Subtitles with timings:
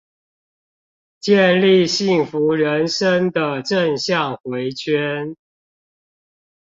[1.19, 5.35] 建立幸福人生的正向迴圈